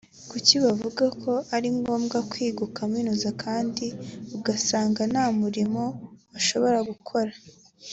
Kuki 0.29 0.53
bavuga 0.63 1.05
ko 1.21 1.33
ari 1.55 1.67
ngombwa 1.77 2.17
kwiga 2.29 2.61
ukaminuza 2.67 3.29
kandi 3.43 3.85
ugasanga 4.37 5.01
nta 5.11 5.25
murimo 5.39 5.83
bashobora 6.31 6.79
gukora 6.89 7.31